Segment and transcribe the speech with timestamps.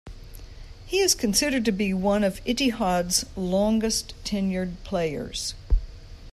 [0.83, 5.53] He is considered to be one of Ittihad's longest tenured players.